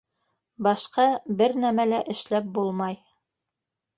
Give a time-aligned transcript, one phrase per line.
[0.67, 1.05] Башҡа
[1.41, 2.99] бер нәмә лә эшләп булмай.